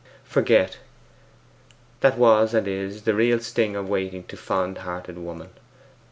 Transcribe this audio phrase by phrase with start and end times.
[0.23, 0.79] Forget:
[1.99, 5.51] that was, and is, the real sting of waiting to fond hearted woman.